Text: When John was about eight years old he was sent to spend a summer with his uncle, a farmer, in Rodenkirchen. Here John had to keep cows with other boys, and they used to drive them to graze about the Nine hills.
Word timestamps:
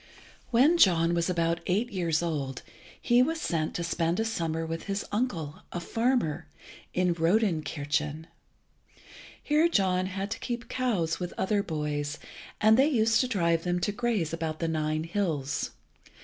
When 0.49 0.79
John 0.79 1.13
was 1.13 1.29
about 1.29 1.59
eight 1.67 1.91
years 1.91 2.23
old 2.23 2.63
he 2.99 3.21
was 3.21 3.39
sent 3.39 3.75
to 3.75 3.83
spend 3.83 4.19
a 4.19 4.25
summer 4.25 4.65
with 4.65 4.85
his 4.85 5.05
uncle, 5.11 5.61
a 5.71 5.79
farmer, 5.79 6.47
in 6.91 7.13
Rodenkirchen. 7.13 8.25
Here 9.43 9.67
John 9.69 10.07
had 10.07 10.31
to 10.31 10.39
keep 10.39 10.67
cows 10.69 11.19
with 11.19 11.35
other 11.37 11.61
boys, 11.61 12.17
and 12.59 12.77
they 12.79 12.87
used 12.87 13.21
to 13.21 13.27
drive 13.27 13.61
them 13.63 13.79
to 13.81 13.91
graze 13.91 14.33
about 14.33 14.57
the 14.57 14.67
Nine 14.67 15.03
hills. 15.03 15.69